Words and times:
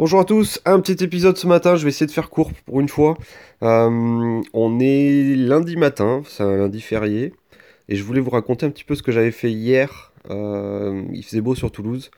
Bonjour 0.00 0.20
à 0.20 0.24
tous, 0.24 0.62
un 0.64 0.80
petit 0.80 1.04
épisode 1.04 1.36
ce 1.36 1.46
matin, 1.46 1.76
je 1.76 1.82
vais 1.82 1.90
essayer 1.90 2.06
de 2.06 2.10
faire 2.10 2.30
court 2.30 2.52
pour 2.64 2.80
une 2.80 2.88
fois. 2.88 3.18
Euh, 3.62 4.40
on 4.54 4.80
est 4.80 5.36
lundi 5.36 5.76
matin, 5.76 6.22
c'est 6.26 6.42
un 6.42 6.56
lundi 6.56 6.80
férié, 6.80 7.34
et 7.90 7.96
je 7.96 8.02
voulais 8.02 8.22
vous 8.22 8.30
raconter 8.30 8.64
un 8.64 8.70
petit 8.70 8.82
peu 8.82 8.94
ce 8.94 9.02
que 9.02 9.12
j'avais 9.12 9.30
fait 9.30 9.52
hier. 9.52 10.14
Euh, 10.30 11.02
il 11.12 11.22
faisait 11.22 11.42
beau 11.42 11.54
sur 11.54 11.70
Toulouse, 11.70 12.10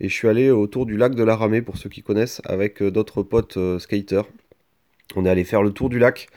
et 0.00 0.10
je 0.10 0.14
suis 0.14 0.28
allé 0.28 0.50
autour 0.50 0.84
du 0.84 0.98
lac 0.98 1.14
de 1.14 1.24
la 1.24 1.34
Ramée, 1.34 1.62
pour 1.62 1.78
ceux 1.78 1.88
qui 1.88 2.02
connaissent, 2.02 2.42
avec 2.44 2.82
euh, 2.82 2.90
d'autres 2.90 3.22
potes 3.22 3.58
skaters. 3.78 4.26
On 5.16 5.24
est 5.24 5.30
allé 5.30 5.44
faire 5.44 5.62
le 5.62 5.70
tour 5.70 5.88
du 5.88 5.98
lac, 5.98 6.28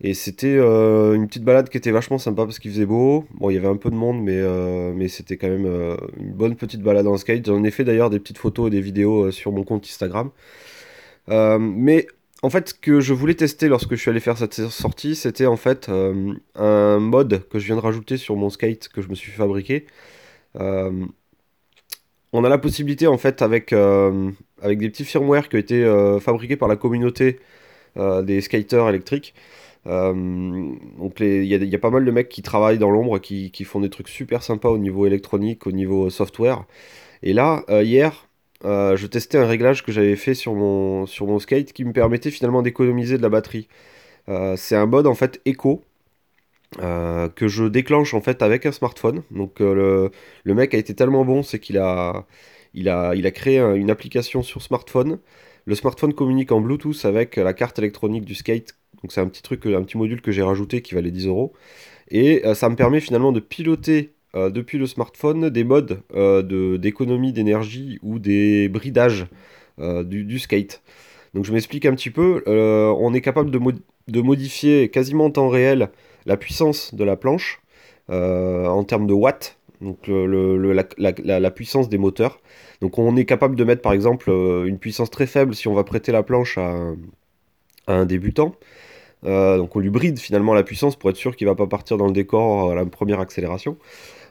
et 0.00 0.14
c'était 0.14 0.56
euh, 0.56 1.14
une 1.14 1.26
petite 1.26 1.42
balade 1.42 1.68
qui 1.68 1.76
était 1.76 1.90
vachement 1.90 2.18
sympa 2.18 2.44
parce 2.44 2.60
qu'il 2.60 2.70
faisait 2.70 2.86
beau. 2.86 3.24
Bon, 3.34 3.50
il 3.50 3.54
y 3.54 3.56
avait 3.56 3.66
un 3.66 3.76
peu 3.76 3.90
de 3.90 3.96
monde, 3.96 4.22
mais, 4.22 4.36
euh, 4.36 4.92
mais 4.94 5.08
c'était 5.08 5.36
quand 5.36 5.48
même 5.48 5.66
euh, 5.66 5.96
une 6.18 6.32
bonne 6.32 6.54
petite 6.54 6.82
balade 6.82 7.06
en 7.08 7.16
skate. 7.16 7.46
J'en 7.46 7.64
ai 7.64 7.72
fait 7.72 7.82
d'ailleurs 7.84 8.08
des 8.08 8.20
petites 8.20 8.38
photos 8.38 8.68
et 8.68 8.70
des 8.70 8.80
vidéos 8.80 9.32
sur 9.32 9.50
mon 9.52 9.64
compte 9.64 9.84
Instagram. 9.84 10.30
mais 11.28 12.06
en 12.42 12.50
fait, 12.50 12.68
ce 12.68 12.74
que 12.74 13.00
je 13.00 13.12
voulais 13.14 13.34
tester 13.34 13.68
lorsque 13.68 13.90
je 13.90 13.96
suis 13.96 14.10
allé 14.10 14.20
faire 14.20 14.38
cette 14.38 14.68
sortie, 14.68 15.16
c'était 15.16 15.46
en 15.46 15.56
fait 15.56 15.90
un 16.54 16.98
mode 17.00 17.48
que 17.48 17.58
je 17.58 17.66
viens 17.66 17.76
de 17.76 17.80
rajouter 17.80 18.16
sur 18.16 18.36
mon 18.36 18.50
skate 18.50 18.88
que 18.88 19.02
je 19.02 19.08
me 19.08 19.14
suis 19.16 19.32
fabriqué. 19.32 19.86
on 20.54 21.08
a 22.44 22.48
la 22.48 22.58
possibilité 22.58 23.06
en 23.08 23.18
fait 23.18 23.42
avec, 23.42 23.72
avec 23.72 24.78
des 24.78 24.88
petits 24.90 25.04
firmware 25.04 25.48
qui 25.48 25.56
ont 25.56 25.58
été 25.58 25.84
fabriqués 26.20 26.56
par 26.56 26.68
la 26.68 26.76
communauté 26.76 27.40
des 27.96 28.40
skaters 28.40 28.88
électriques 28.88 29.34
donc 29.88 31.20
il 31.20 31.44
y, 31.44 31.74
a 31.74 31.78
pas 31.78 31.90
mal 31.90 32.04
de 32.04 32.10
mecs 32.10 32.28
qui 32.28 32.42
travaillent 32.42 32.78
dans 32.78 32.90
l'ombre, 32.90 33.18
qui, 33.18 33.64
font 33.64 33.80
des 33.80 33.90
trucs 33.90 34.08
super 34.08 34.42
sympas 34.42 34.68
au 34.68 34.78
niveau 34.78 35.06
électronique, 35.06 35.66
au 35.66 35.72
niveau 35.72 36.10
software. 36.10 36.64
Et 37.22 37.32
là, 37.32 37.64
euh, 37.70 37.82
hier, 37.82 38.28
euh, 38.64 38.96
je 38.96 39.06
testais 39.06 39.38
un 39.38 39.46
réglage 39.46 39.84
que 39.84 39.92
j'avais 39.92 40.16
fait 40.16 40.34
sur 40.34 40.54
mon, 40.54 41.06
sur 41.06 41.26
mon 41.26 41.38
skate 41.38 41.72
qui 41.72 41.84
me 41.84 41.92
permettait 41.92 42.30
finalement 42.30 42.62
d'économiser 42.62 43.16
de 43.16 43.22
la 43.22 43.28
batterie. 43.30 43.68
c'est 44.56 44.76
un 44.76 44.86
mode 44.86 45.06
en 45.06 45.14
fait 45.14 45.40
éco 45.46 45.84
que 46.78 47.48
je 47.48 47.64
déclenche 47.64 48.14
en 48.14 48.20
fait 48.20 48.42
avec 48.42 48.66
un 48.66 48.72
smartphone. 48.72 49.22
Donc 49.30 49.60
le, 49.60 50.10
le, 50.44 50.54
mec 50.54 50.74
a 50.74 50.78
été 50.78 50.94
tellement 50.94 51.24
bon, 51.24 51.42
c'est 51.42 51.58
qu'il 51.60 51.78
a, 51.78 52.26
il 52.74 52.88
a, 52.88 53.14
il 53.14 53.26
a 53.26 53.30
créé 53.30 53.58
une 53.58 53.90
application 53.90 54.42
sur 54.42 54.62
smartphone. 54.62 55.18
Le 55.68 55.74
smartphone 55.74 56.14
communique 56.14 56.50
en 56.50 56.62
Bluetooth 56.62 57.04
avec 57.04 57.36
la 57.36 57.52
carte 57.52 57.78
électronique 57.78 58.24
du 58.24 58.34
skate 58.34 58.74
donc 59.02 59.12
c'est 59.12 59.20
un 59.20 59.28
petit 59.28 59.42
truc, 59.42 59.64
un 59.66 59.82
petit 59.82 59.96
module 59.96 60.20
que 60.20 60.32
j'ai 60.32 60.42
rajouté 60.42 60.82
qui 60.82 60.94
valait 60.94 61.10
10 61.10 61.26
euros. 61.26 61.52
Et 62.10 62.44
euh, 62.44 62.54
ça 62.54 62.68
me 62.68 62.76
permet 62.76 63.00
finalement 63.00 63.32
de 63.32 63.40
piloter 63.40 64.12
euh, 64.34 64.50
depuis 64.50 64.78
le 64.78 64.86
smartphone 64.86 65.50
des 65.50 65.64
modes 65.64 66.02
euh, 66.14 66.78
d'économie 66.78 67.32
d'énergie 67.32 67.98
ou 68.02 68.18
des 68.18 68.68
bridages 68.68 69.26
du, 69.78 70.38
skate. 70.40 70.82
Donc 71.34 71.44
je 71.44 71.52
m'explique 71.52 71.86
un 71.86 71.94
petit 71.94 72.10
peu. 72.10 72.42
on 72.46 73.14
est 73.14 73.20
capable 73.20 73.52
de, 73.52 74.20
modifier 74.20 74.88
quasiment 74.88 75.26
en 75.26 75.30
temps 75.30 75.48
réel 75.48 75.90
la 76.26 76.36
puissance 76.36 76.96
de 76.96 77.04
la 77.04 77.14
planche 77.14 77.60
en 78.08 78.82
termes 78.82 79.06
de 79.06 79.12
watts, 79.12 79.57
donc 79.80 80.08
la, 80.08 81.50
puissance 81.50 81.88
des 81.88 81.98
moteurs. 81.98 82.40
Donc 82.80 82.98
on 82.98 83.16
est 83.16 83.24
capable 83.24 83.56
de 83.56 83.64
mettre 83.64 83.82
par 83.82 83.92
exemple 83.92 84.30
une 84.30 84.78
puissance 84.78 85.10
très 85.10 85.26
faible 85.26 85.54
si 85.54 85.68
on 85.68 85.74
va 85.74 85.84
prêter 85.84 86.12
la 86.12 86.22
planche 86.22 86.58
à 86.58 86.92
un 87.86 88.06
débutant. 88.06 88.54
Euh, 89.24 89.58
donc 89.58 89.74
on 89.74 89.80
lui 89.80 89.90
bride 89.90 90.18
finalement 90.18 90.54
la 90.54 90.62
puissance 90.62 90.96
pour 90.96 91.10
être 91.10 91.16
sûr 91.16 91.34
qu'il 91.34 91.46
va 91.46 91.54
pas 91.54 91.66
partir 91.66 91.96
dans 91.96 92.06
le 92.06 92.12
décor 92.12 92.70
à 92.70 92.74
la 92.74 92.86
première 92.86 93.20
accélération. 93.20 93.76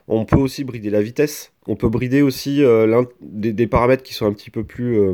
On 0.08 0.24
peut 0.26 0.38
aussi 0.38 0.64
brider 0.64 0.90
la 0.90 1.02
vitesse. 1.02 1.52
On 1.68 1.76
peut 1.76 1.90
brider 1.90 2.22
aussi 2.22 2.64
euh, 2.64 3.04
des, 3.22 3.68
paramètres 3.68 4.04
qui 4.04 4.14
sont 4.14 4.26
un 4.26 4.32
petit 4.32 4.50
peu 4.50 4.64
plus, 4.64 4.98
euh, 4.98 5.14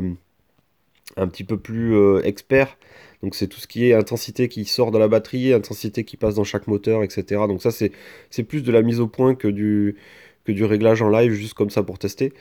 un 1.16 1.26
petit 1.26 1.42
peu 1.42 1.56
plus 1.56 2.20
experts. 2.24 2.78
Donc 3.22 3.34
c'est 3.34 3.48
tout 3.48 3.58
ce 3.58 3.66
qui 3.66 3.88
est 3.88 3.94
intensité 3.94 4.48
qui 4.48 4.64
sort 4.66 4.90
de 4.90 4.98
la 4.98 5.08
batterie, 5.08 5.52
intensité 5.52 6.04
qui 6.04 6.16
passe 6.16 6.34
dans 6.34 6.44
chaque 6.44 6.66
moteur, 6.68 7.02
etc. 7.02 7.42
Donc 7.48 7.62
ça 7.62 7.70
c'est 7.70 8.42
plus 8.44 8.62
de 8.62 8.70
la 8.70 8.82
mise 8.82 9.00
au 9.00 9.08
point 9.08 9.34
que 9.34 9.48
du, 9.48 9.96
que 10.44 10.52
du 10.52 10.64
réglage 10.64 11.02
en 11.02 11.08
live, 11.08 11.32
juste 11.32 11.54
comme 11.54 11.70
ça 11.70 11.82
pour 11.82 11.98
tester 11.98 12.32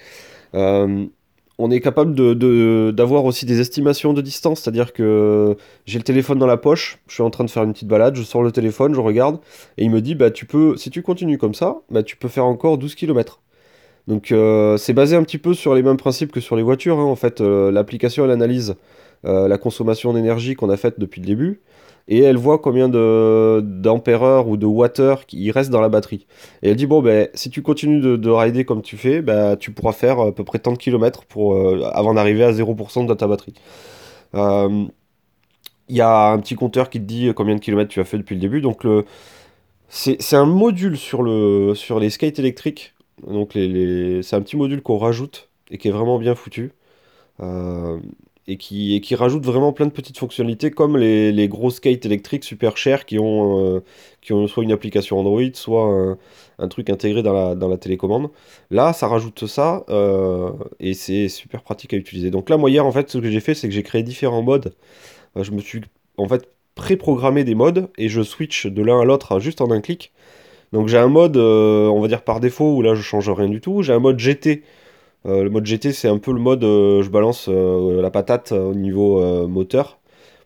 on 1.59 1.69
est 1.69 1.81
capable 1.81 2.15
d'avoir 2.93 3.25
aussi 3.25 3.45
des 3.45 3.59
estimations 3.59 4.13
de 4.13 4.21
distance, 4.21 4.61
c'est-à-dire 4.61 4.91
que 4.91 5.55
j'ai 5.85 5.99
le 5.99 6.03
téléphone 6.03 6.39
dans 6.39 6.47
la 6.47 6.57
poche, 6.57 6.99
je 7.07 7.13
suis 7.13 7.23
en 7.23 7.29
train 7.29 7.43
de 7.43 7.49
faire 7.49 7.63
une 7.63 7.73
petite 7.73 7.87
balade, 7.87 8.15
je 8.15 8.23
sors 8.23 8.41
le 8.41 8.51
téléphone, 8.51 8.95
je 8.95 8.99
regarde, 8.99 9.39
et 9.77 9.83
il 9.83 9.91
me 9.91 10.01
dit, 10.01 10.15
bah 10.15 10.31
tu 10.31 10.45
peux, 10.45 10.75
si 10.77 10.89
tu 10.89 11.03
continues 11.03 11.37
comme 11.37 11.53
ça, 11.53 11.77
bah 11.91 12.01
tu 12.01 12.17
peux 12.17 12.27
faire 12.27 12.45
encore 12.45 12.77
12 12.77 12.95
km. 12.95 13.41
Donc 14.07 14.31
euh, 14.31 14.77
c'est 14.77 14.93
basé 14.93 15.15
un 15.15 15.23
petit 15.23 15.37
peu 15.37 15.53
sur 15.53 15.75
les 15.75 15.83
mêmes 15.83 15.97
principes 15.97 16.31
que 16.31 16.41
sur 16.41 16.55
les 16.55 16.63
voitures, 16.63 16.99
hein. 16.99 17.03
en 17.03 17.15
fait, 17.15 17.39
euh, 17.39 17.71
l'application 17.71 18.25
elle 18.25 18.31
analyse 18.31 18.75
euh, 19.25 19.47
la 19.47 19.57
consommation 19.57 20.11
d'énergie 20.13 20.55
qu'on 20.55 20.69
a 20.69 20.77
faite 20.77 20.99
depuis 20.99 21.21
le 21.21 21.27
début, 21.27 21.61
et 22.07 22.19
elle 22.19 22.37
voit 22.37 22.59
combien 22.59 22.89
d'ampères 22.89 24.47
ou 24.47 24.57
de 24.57 24.65
wattheures 24.65 25.25
qui 25.25 25.51
reste 25.51 25.69
dans 25.69 25.81
la 25.81 25.89
batterie. 25.89 26.27
Et 26.61 26.69
elle 26.71 26.75
dit 26.75 26.85
bon 26.87 27.01
ben 27.01 27.29
si 27.33 27.49
tu 27.49 27.61
continues 27.61 28.01
de, 28.01 28.15
de 28.17 28.29
rider 28.29 28.65
comme 28.65 28.81
tu 28.81 28.97
fais, 28.97 29.21
ben, 29.21 29.55
tu 29.55 29.71
pourras 29.71 29.93
faire 29.93 30.19
à 30.19 30.31
peu 30.31 30.43
près 30.43 30.59
tant 30.59 30.73
de 30.73 30.77
kilomètres 30.77 31.25
pour, 31.25 31.53
euh, 31.55 31.89
avant 31.93 32.13
d'arriver 32.13 32.43
à 32.43 32.51
0% 32.51 33.05
de 33.05 33.13
ta 33.13 33.27
batterie. 33.27 33.53
Euh, 34.35 34.85
il 35.89 35.95
y 35.95 36.01
a 36.01 36.31
un 36.31 36.39
petit 36.39 36.55
compteur 36.55 36.89
qui 36.89 36.99
te 36.99 37.05
dit 37.05 37.31
combien 37.35 37.55
de 37.55 37.59
kilomètres 37.59 37.91
tu 37.91 37.99
as 37.99 38.05
fait 38.05 38.17
depuis 38.17 38.35
le 38.35 38.41
début. 38.41 38.61
Donc 38.61 38.85
c'est 39.89 40.33
un 40.33 40.45
module 40.45 40.97
sur, 40.97 41.21
le, 41.23 41.73
sur 41.75 41.99
les 41.99 42.09
skates 42.09 42.39
électriques. 42.39 42.93
Donc 43.27 43.51
c'est 43.53 44.33
un 44.33 44.41
petit 44.41 44.57
module 44.57 44.81
qu'on 44.81 44.97
rajoute 44.97 45.49
et 45.71 45.77
qui 45.77 45.87
est 45.89 45.91
vraiment 45.91 46.19
bien 46.19 46.35
foutu. 46.35 46.71
Euh, 47.41 47.99
et 48.47 48.57
qui, 48.57 48.99
qui 49.01 49.15
rajoute 49.15 49.45
vraiment 49.45 49.71
plein 49.71 49.85
de 49.85 49.91
petites 49.91 50.17
fonctionnalités 50.17 50.69
comme 50.69 50.97
les, 50.97 51.31
les 51.31 51.47
gros 51.47 51.69
skates 51.69 52.05
électriques 52.05 52.43
super 52.43 52.75
chers 52.75 53.05
qui 53.05 53.17
ont, 53.17 53.75
euh, 53.75 53.79
qui 54.21 54.33
ont 54.33 54.47
soit 54.47 54.63
une 54.63 54.71
application 54.71 55.17
Android, 55.19 55.41
soit 55.53 56.17
un, 56.57 56.67
truc 56.67 56.89
intégré 56.89 57.23
dans 57.23 57.33
la, 57.33 57.55
dans 57.55 57.69
la, 57.69 57.77
télécommande. 57.77 58.29
Là, 58.69 58.91
ça 58.93 59.07
rajoute 59.07 59.47
ça 59.47 59.85
euh, 59.89 60.51
et 60.79 60.93
c'est 60.93 61.29
super 61.29 61.61
pratique 61.61 61.93
à 61.93 61.97
utiliser. 61.97 62.31
Donc 62.31 62.49
là, 62.49 62.57
moi 62.57 62.69
hier, 62.69 62.85
en 62.85 62.91
fait, 62.91 63.09
ce 63.09 63.17
que 63.17 63.29
j'ai 63.29 63.39
fait, 63.39 63.53
c'est 63.53 63.67
que 63.67 63.73
j'ai 63.73 63.83
créé 63.83 64.03
différents 64.03 64.41
modes. 64.43 64.73
Euh, 65.37 65.43
je 65.43 65.51
me 65.51 65.61
suis 65.61 65.81
en 66.17 66.27
fait 66.27 66.49
pré-programmé 66.75 67.43
des 67.43 67.55
modes 67.55 67.89
et 67.97 68.09
je 68.09 68.21
switch 68.21 68.67
de 68.67 68.81
l'un 68.81 68.99
à 68.99 69.05
l'autre 69.05 69.39
juste 69.39 69.61
en 69.61 69.71
un 69.71 69.79
clic. 69.79 70.11
Donc 70.73 70.87
j'ai 70.87 70.97
un 70.97 71.07
mode, 71.07 71.37
on 71.37 72.01
va 72.01 72.07
dire 72.07 72.23
par 72.23 72.39
défaut, 72.39 72.75
où 72.75 72.81
là 72.81 72.95
je 72.95 73.01
change 73.01 73.29
rien 73.29 73.47
du 73.47 73.61
tout. 73.61 73.83
J'ai 73.83 73.93
un 73.93 73.99
mode 73.99 74.17
GT 74.19 74.63
le 75.25 75.49
mode 75.49 75.65
GT, 75.65 75.93
c'est 75.93 76.07
un 76.07 76.17
peu 76.17 76.31
le 76.33 76.39
mode 76.39 76.63
euh, 76.63 77.01
je 77.01 77.09
balance 77.09 77.47
euh, 77.49 78.01
la 78.01 78.11
patate 78.11 78.51
au 78.51 78.73
niveau 78.73 79.47
moteur 79.47 79.99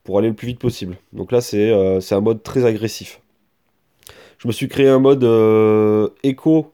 pour 0.03 0.19
aller 0.19 0.29
le 0.29 0.35
plus 0.35 0.47
vite 0.47 0.59
possible. 0.59 0.97
Donc 1.13 1.31
là, 1.31 1.41
c'est 1.41 1.71
un 1.71 2.21
mode 2.21 2.43
très 2.43 2.65
agressif. 2.65 3.21
Je 4.37 4.47
me 4.47 4.53
suis 4.53 4.67
créé 4.67 4.87
un 4.87 4.99
mode 4.99 5.23
éco 6.23 6.71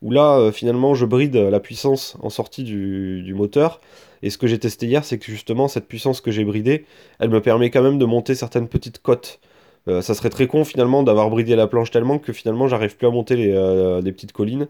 où 0.00 0.10
là, 0.10 0.50
finalement, 0.52 0.94
je 0.94 1.04
bride 1.04 1.36
la 1.36 1.60
puissance 1.60 2.16
en 2.22 2.30
sortie 2.30 2.64
du, 2.64 3.34
moteur. 3.34 3.80
Et 4.22 4.30
ce 4.30 4.38
que 4.38 4.46
j'ai 4.46 4.58
testé 4.58 4.86
hier, 4.86 5.04
c'est 5.04 5.18
que 5.18 5.26
justement, 5.26 5.68
cette 5.68 5.88
puissance 5.88 6.22
que 6.22 6.30
j'ai 6.30 6.44
bridée, 6.44 6.86
elle 7.18 7.28
me 7.28 7.42
permet 7.42 7.70
quand 7.70 7.82
même 7.82 7.98
de 7.98 8.04
monter 8.06 8.34
certaines 8.34 8.68
petites 8.68 9.02
cotes. 9.02 9.40
ça 9.86 10.14
serait 10.14 10.30
très 10.30 10.46
con 10.46 10.64
finalement 10.64 11.02
d'avoir 11.02 11.28
bridé 11.28 11.56
la 11.56 11.66
planche 11.66 11.90
tellement 11.90 12.18
que 12.18 12.32
finalement 12.32 12.66
j'arrive 12.66 12.96
plus 12.96 13.08
à 13.08 13.10
monter 13.10 13.36
les, 13.36 14.00
des 14.02 14.12
petites 14.12 14.32
collines 14.32 14.68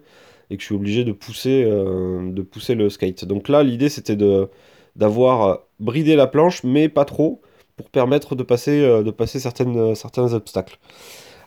et 0.51 0.57
que 0.57 0.63
je 0.63 0.67
suis 0.67 0.75
obligé 0.75 1.05
de 1.05 1.13
pousser, 1.13 1.65
euh, 1.67 2.31
de 2.33 2.43
pousser 2.43 2.75
le 2.75 2.91
skate. 2.91 3.25
Donc 3.25 3.49
là, 3.49 3.63
l'idée 3.63 3.89
c'était 3.89 4.17
de 4.17 4.49
d'avoir 4.97 5.43
euh, 5.43 5.55
bridé 5.79 6.17
la 6.17 6.27
planche, 6.27 6.65
mais 6.65 6.89
pas 6.89 7.05
trop, 7.05 7.41
pour 7.77 7.89
permettre 7.91 8.35
de 8.35 8.43
passer, 8.43 8.83
euh, 8.83 9.03
de 9.03 9.11
passer 9.11 9.39
certains 9.39 10.35
obstacles. 10.35 10.79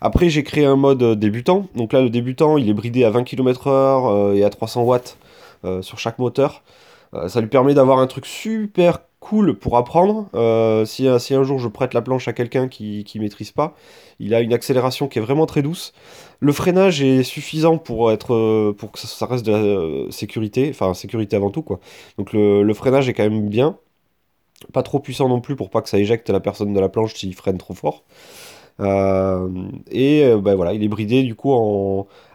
Après, 0.01 0.29
j'ai 0.29 0.43
créé 0.43 0.65
un 0.65 0.75
mode 0.75 1.19
débutant. 1.19 1.67
Donc 1.75 1.93
là, 1.93 2.01
le 2.01 2.09
débutant, 2.09 2.57
il 2.57 2.69
est 2.69 2.73
bridé 2.73 3.03
à 3.03 3.09
20 3.09 3.23
km/h 3.23 4.35
et 4.35 4.43
à 4.43 4.49
300 4.49 4.83
watts 4.83 5.17
sur 5.81 5.97
chaque 5.97 6.19
moteur. 6.19 6.61
ça 7.27 7.39
lui 7.39 7.47
permet 7.47 7.73
d'avoir 7.73 7.99
un 7.99 8.07
truc 8.07 8.25
super 8.25 8.99
cool 9.23 9.55
pour 9.55 9.77
apprendre. 9.77 10.27
Euh, 10.35 10.85
si, 10.85 11.07
un 11.07 11.43
jour 11.43 11.57
je 11.57 11.67
prête 11.69 11.93
la 11.93 12.01
planche 12.01 12.27
à 12.27 12.33
quelqu'un 12.33 12.67
qui 12.67 13.05
ne 13.15 13.21
maîtrise 13.21 13.51
pas, 13.51 13.75
il 14.19 14.33
a 14.35 14.41
une 14.41 14.53
accélération 14.53 15.07
qui 15.07 15.19
est 15.19 15.21
vraiment 15.21 15.45
très 15.45 15.61
douce. 15.61 15.93
Le 16.41 16.51
freinage 16.51 17.01
est 17.01 17.23
suffisant 17.23 17.77
pour, 17.77 18.11
être, 18.11 18.33
euh, 18.33 18.75
pour 18.77 18.91
que 18.91 18.99
ça 18.99 19.25
reste 19.25 19.45
de 19.45 19.51
la 19.51 19.57
euh, 19.59 20.11
sécurité, 20.11 20.69
enfin 20.69 20.93
sécurité 20.93 21.37
avant 21.37 21.51
tout 21.51 21.61
quoi. 21.63 21.79
Donc 22.17 22.33
le, 22.33 22.73
freinage 22.73 23.07
est 23.07 23.13
quand 23.13 23.23
même 23.23 23.47
bien, 23.47 23.77
pas 24.73 24.83
trop 24.83 24.99
puissant 24.99 25.29
non 25.29 25.39
plus 25.39 25.55
pour 25.55 25.69
pas 25.69 25.81
que 25.81 25.89
ça 25.89 25.99
éjecte 25.99 26.29
la 26.29 26.41
personne 26.41 26.73
de 26.73 26.79
la 26.79 26.89
planche 26.89 27.13
s'il 27.13 27.33
freine 27.33 27.57
trop 27.57 27.73
fort. 27.73 28.03
et 28.79 30.35
ben 30.41 30.55
voilà, 30.55 30.73
il 30.73 30.83
est 30.83 30.87
bridé 30.89 31.23
du 31.23 31.35
coup 31.35 31.53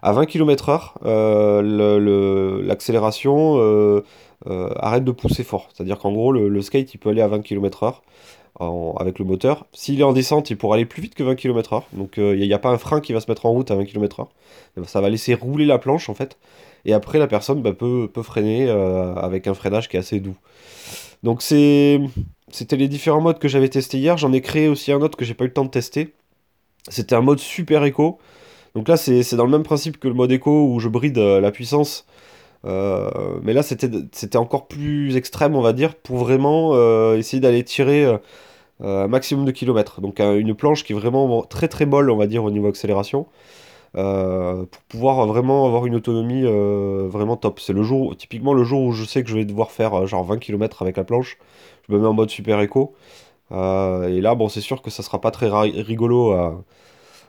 à 0.02 0.12
20 0.12 0.26
km/h. 0.26 0.94
L'accélération 2.66 3.56
euh, 3.58 4.02
arrête 4.76 5.04
de 5.04 5.12
pousser 5.12 5.44
fort. 5.44 5.68
C'est-à-dire 5.72 5.98
qu'en 5.98 6.12
gros, 6.12 6.32
le, 6.32 6.62
skate, 6.62 6.94
il 6.94 6.98
peut 6.98 7.10
aller 7.10 7.22
à 7.22 7.28
20 7.28 7.42
km/h 7.42 8.00
avec 8.60 9.18
le 9.18 9.24
moteur. 9.24 9.66
S'il 9.72 10.00
est 10.00 10.04
en 10.04 10.12
descente, 10.12 10.50
il 10.50 10.56
pourra 10.56 10.76
aller 10.76 10.86
plus 10.86 11.02
vite 11.02 11.14
que 11.14 11.22
20 11.22 11.36
km/h. 11.36 11.82
Donc 11.92 12.14
il 12.16 12.22
euh, 12.22 12.36
n'y 12.36 12.52
a, 12.52 12.58
pas 12.58 12.70
un 12.70 12.78
frein 12.78 13.00
qui 13.00 13.12
va 13.12 13.20
se 13.20 13.30
mettre 13.30 13.46
en 13.46 13.52
route 13.52 13.70
à 13.70 13.76
20 13.76 13.84
km/h. 13.84 14.26
Ça 14.86 15.00
va 15.00 15.08
laisser 15.08 15.34
rouler 15.34 15.64
la 15.64 15.78
planche 15.78 16.08
en 16.08 16.14
fait. 16.14 16.36
Et 16.84 16.92
après, 16.92 17.18
la 17.18 17.26
personne 17.26 17.62
bah, 17.62 17.72
peut, 17.72 18.08
freiner 18.22 18.68
euh, 18.68 19.14
avec 19.14 19.46
un 19.46 19.54
freinage 19.54 19.88
qui 19.88 19.96
est 19.96 20.00
assez 20.00 20.20
doux. 20.20 20.36
Donc 21.22 21.42
c'était 21.42 22.76
les 22.76 22.88
différents 22.88 23.20
modes 23.20 23.38
que 23.38 23.48
j'avais 23.48 23.68
testés 23.68 23.98
hier. 23.98 24.16
J'en 24.16 24.32
ai 24.32 24.40
créé 24.40 24.68
aussi 24.68 24.92
un 24.92 25.00
autre 25.00 25.16
que 25.16 25.24
j'ai 25.24 25.34
pas 25.34 25.44
eu 25.44 25.48
le 25.48 25.52
temps 25.52 25.64
de 25.64 25.70
tester. 25.70 26.14
C'était 26.88 27.14
un 27.14 27.20
mode 27.20 27.38
super 27.38 27.84
éco. 27.84 28.18
Donc 28.74 28.88
là, 28.88 28.96
c'est 28.96 29.34
dans 29.34 29.44
le 29.44 29.50
même 29.50 29.62
principe 29.62 29.98
que 29.98 30.08
le 30.08 30.14
mode 30.14 30.30
éco 30.30 30.68
où 30.68 30.78
je 30.78 30.88
bride 30.88 31.18
euh, 31.18 31.40
la 31.40 31.50
puissance. 31.50 32.06
Euh, 32.64 33.38
mais 33.42 33.52
là, 33.52 33.62
c'était 33.62 34.36
encore 34.36 34.68
plus 34.68 35.16
extrême, 35.16 35.54
on 35.54 35.60
va 35.60 35.72
dire, 35.72 35.94
pour 35.94 36.18
vraiment 36.18 36.70
euh, 36.74 37.16
essayer 37.16 37.40
d'aller 37.40 37.64
tirer 37.64 38.06
un 38.82 39.08
maximum 39.08 39.44
de 39.44 39.50
kilomètres. 39.50 40.00
Donc 40.00 40.20
une 40.20 40.54
planche 40.54 40.84
qui 40.84 40.92
est 40.92 40.96
vraiment 40.96 41.42
très 41.42 41.68
très 41.68 41.86
molle, 41.86 42.10
on 42.10 42.16
va 42.16 42.26
dire, 42.26 42.44
au 42.44 42.50
niveau 42.50 42.68
accélération. 42.68 43.26
pour 43.94 44.82
pouvoir 44.88 45.26
vraiment 45.26 45.66
avoir 45.66 45.86
une 45.86 45.94
autonomie 45.94 46.44
vraiment 46.44 47.36
top. 47.36 47.60
C'est 47.60 47.72
le 47.72 47.82
jour, 47.82 48.16
typiquement 48.16 48.54
le 48.54 48.64
jour 48.64 48.82
où 48.82 48.92
je 48.92 49.04
sais 49.04 49.22
que 49.22 49.30
je 49.30 49.34
vais 49.34 49.44
devoir 49.44 49.70
faire 49.72 50.06
genre 50.06 50.24
20 50.24 50.38
km 50.38 50.82
avec 50.82 50.96
la 50.96 51.04
planche, 51.04 51.38
je 51.88 51.94
me 51.94 52.00
mets 52.00 52.06
en 52.06 52.14
mode 52.14 52.30
super 52.30 52.60
éco. 52.60 52.94
et 53.52 54.20
là, 54.20 54.34
bon, 54.34 54.48
c'est 54.48 54.60
sûr 54.60 54.82
que 54.82 54.90
ça 54.90 55.02
sera 55.02 55.20
pas 55.20 55.30
très 55.30 55.48
rigolo 55.50 56.32
à, 56.32 56.62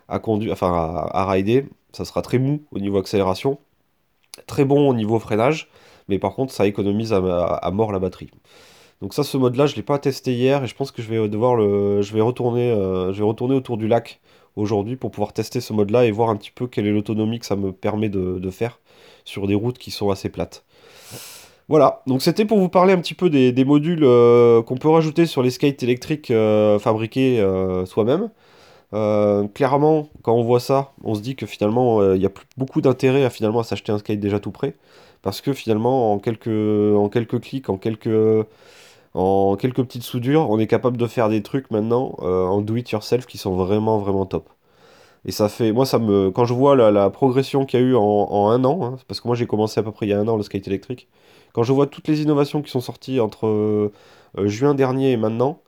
à 0.10 0.20
conduire, 0.20 0.54
enfin 0.54 1.08
à, 1.12 1.26
rider. 1.30 1.66
Ça 1.94 2.06
sera 2.06 2.22
très 2.22 2.40
mou 2.40 2.62
au 2.72 2.80
niveau 2.80 2.98
accélération, 2.98 3.60
très 4.48 4.66
bon 4.66 4.90
au 4.90 4.94
niveau 4.94 5.20
freinage, 5.20 5.70
mais 6.08 6.20
par 6.20 6.34
contre 6.36 6.54
ça 6.54 6.68
économise 6.68 7.14
à, 7.14 7.72
mort 7.72 7.92
la 7.92 8.00
batterie. 8.00 8.30
Donc 9.02 9.14
ça, 9.14 9.24
ce 9.24 9.38
mode-là, 9.38 9.66
je 9.66 9.76
l'ai 9.76 9.82
pas 9.82 9.98
testé 9.98 10.34
hier 10.34 10.64
et 10.64 10.68
je 10.68 10.76
pense 10.76 10.92
que 10.92 11.02
je 11.02 11.10
vais 11.10 11.30
devoir 11.30 11.56
le, 11.56 12.02
je 12.02 12.14
vais 12.14 12.22
retourner, 12.22 12.70
euh, 12.70 13.14
je 13.14 13.20
vais 13.20 13.28
retourner 13.28 13.56
autour 13.56 13.78
du 13.78 13.88
lac 13.88 14.20
aujourd'hui 14.58 14.98
pour 14.98 15.12
pouvoir 15.12 15.32
tester 15.32 15.62
ce 15.62 15.72
mode-là 15.72 16.06
et 16.06 16.12
voir 16.12 16.30
un 16.30 16.36
petit 16.36 16.52
peu 16.52 16.68
quelle 16.68 16.86
est 16.86 16.92
l'autonomie 16.92 17.40
que 17.40 17.46
ça 17.46 17.56
me 17.56 17.72
permet 17.72 18.10
de, 18.10 18.50
faire 18.50 18.80
sur 19.24 19.48
des 19.48 19.56
routes 19.56 19.78
qui 19.78 19.92
sont 19.92 20.10
assez 20.10 20.28
plates. 20.28 20.66
Voilà, 21.70 22.02
donc 22.08 22.22
c'était 22.22 22.46
pour 22.46 22.58
vous 22.58 22.68
parler 22.68 22.94
un 22.94 22.98
petit 22.98 23.14
peu 23.14 23.30
des, 23.30 23.64
modules 23.64 24.04
euh, 24.04 24.62
qu'on 24.64 24.76
peut 24.76 24.90
rajouter 24.90 25.28
sur 25.28 25.44
les 25.44 25.52
skates 25.52 25.82
électriques 25.84 26.32
euh, 26.32 26.78
fabriqués 26.80 27.42
soi-même. 27.86 28.30
Euh, 28.94 29.48
clairement, 29.48 30.10
quand 30.24 30.34
on 30.34 30.44
voit 30.44 30.60
ça, 30.60 30.94
on 31.04 31.14
se 31.16 31.22
dit 31.22 31.36
que 31.36 31.46
finalement, 31.46 32.02
euh, 32.02 32.16
il 32.16 32.22
y 32.22 32.26
a 32.26 32.30
plus 32.30 32.46
beaucoup 32.58 32.82
d'intérêt 32.82 33.24
à 33.24 33.30
finalement 33.30 33.60
à 33.60 33.64
s'acheter 33.64 33.92
un 33.92 34.00
skate 34.00 34.20
déjà 34.20 34.40
tout 34.40 34.52
prêt, 34.52 34.76
parce 35.22 35.42
que 35.42 35.54
finalement, 35.54 36.14
en 36.14 36.20
quelques, 36.20 36.48
en 36.48 37.10
quelques 37.10 37.40
clics, 37.42 37.70
en 37.70 37.78
quelques, 37.78 38.10
en 39.14 39.56
quelques 39.58 39.84
petites 39.84 40.04
soudures, 40.04 40.50
on 40.50 40.60
est 40.60 40.68
capable 40.68 40.98
de 40.98 41.08
faire 41.08 41.30
des 41.30 41.44
trucs 41.44 41.72
maintenant 41.72 42.16
euh, 42.22 42.46
en 42.46 42.62
do 42.62 42.76
it 42.76 42.90
yourself 42.92 43.26
qui 43.26 43.38
sont 43.38 43.56
vraiment 43.56 44.00
vraiment 44.00 44.26
top. 44.26 44.50
Et 45.26 45.32
ça 45.32 45.50
fait, 45.50 45.72
moi 45.74 45.86
ça 45.86 46.00
me, 46.00 46.32
quand 46.32 46.46
je 46.46 46.54
vois 46.54 46.76
la, 46.76 47.10
progression 47.10 47.66
qu'il 47.66 47.80
y 47.82 47.84
a 47.84 47.86
eu 47.86 47.96
en, 47.96 48.50
un 48.50 48.64
an, 48.66 48.84
hein, 48.86 48.98
parce 49.08 49.22
que 49.22 49.28
moi 49.28 49.36
j'ai 49.36 49.48
commencé 49.48 49.80
à 49.80 49.84
peu 49.84 49.92
près 49.92 50.08
il 50.08 50.10
y 50.10 50.14
a 50.14 50.20
un 50.20 50.28
an 50.28 50.38
le 50.38 50.44
skate 50.44 50.68
électrique, 50.68 51.10
quand 51.54 51.64
je 51.64 51.74
vois 51.74 51.88
toutes 51.88 52.08
les 52.08 52.22
innovations 52.22 52.62
qui 52.62 52.72
sont 52.72 52.82
sorties 52.82 53.20
entre 53.20 53.92
juin 54.46 54.76
dernier 54.76 55.12
et 55.12 55.18
maintenant, 55.18 55.62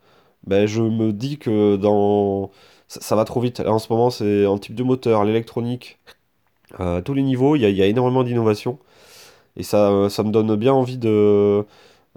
ben 0.48 0.68
je 0.68 0.82
me 0.82 1.12
dis 1.14 1.38
que 1.38 1.76
dans 1.76 2.52
ça, 3.00 3.16
va 3.16 3.26
trop 3.26 3.40
vite. 3.42 3.62
en 3.62 3.80
ce 3.80 3.92
moment, 3.92 4.10
c'est 4.10 4.46
en 4.46 4.58
type 4.58 4.76
de 4.76 4.84
moteur, 4.84 5.24
l'électronique, 5.24 6.00
à 6.78 7.02
tous 7.04 7.14
les 7.14 7.24
niveaux, 7.24 7.56
il 7.56 7.62
y 7.62 7.82
a, 7.82 7.86
énormément 7.86 8.24
d'innovation. 8.24 8.80
Et 9.58 9.64
ça, 9.64 10.10
ça 10.10 10.24
me 10.24 10.32
donne 10.32 10.56
bien 10.56 10.74
envie 10.74 10.98
de, 10.98 11.66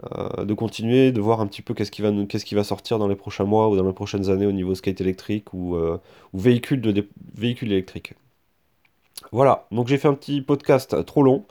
euh, 0.02 0.44
de 0.44 0.54
continuer, 0.54 1.12
de 1.12 1.20
voir 1.20 1.40
un 1.40 1.46
petit 1.46 1.62
peu 1.62 1.72
qu'est-ce 1.72 1.92
qui, 1.92 2.02
va, 2.02 2.10
qui 2.26 2.54
va 2.56 2.64
sortir 2.64 2.98
dans 2.98 3.06
les 3.06 3.14
prochains 3.14 3.44
mois 3.44 3.68
ou 3.68 3.76
dans 3.76 3.86
les 3.86 3.92
prochaines 3.92 4.28
années 4.28 4.46
au 4.46 4.52
niveau 4.52 4.74
skate 4.74 5.00
électrique 5.00 5.54
ou, 5.54 5.76
euh, 5.76 5.98
ou 6.32 6.40
véhicule, 6.40 6.80
de, 6.80 7.06
électrique. 7.62 8.14
Voilà, 9.30 9.66
donc 9.70 9.86
j'ai 9.86 9.96
fait 9.96 10.08
un 10.08 10.14
petit 10.14 10.42
podcast 10.42 11.04
trop 11.04 11.22
long, 11.22 11.46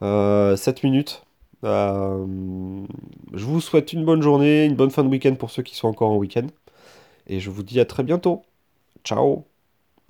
7 0.00 0.02
euh, 0.04 0.56
minutes. 0.84 1.24
je 1.64 3.44
vous 3.44 3.60
souhaite 3.60 3.92
une 3.92 4.04
bonne 4.04 4.22
journée, 4.22 4.64
une 4.64 4.76
bonne 4.76 4.90
fin 4.90 5.02
de 5.02 5.08
week-end 5.08 5.34
pour 5.34 5.50
ceux 5.50 5.62
qui 5.64 5.74
sont 5.74 5.88
encore 5.88 6.10
en 6.10 6.16
week-end. 6.16 6.46
Et 7.26 7.40
je 7.40 7.50
vous 7.50 7.64
dis 7.64 7.80
à 7.80 7.84
très 7.84 8.04
bientôt. 8.04 8.42
Ciao 9.04 9.51